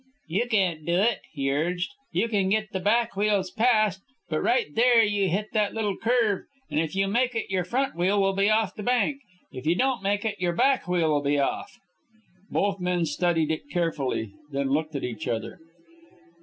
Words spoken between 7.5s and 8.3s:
your front wheel